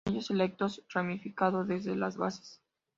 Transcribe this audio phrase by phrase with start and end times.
[0.03, 2.59] Tallos erectos, ramificado desde las bases.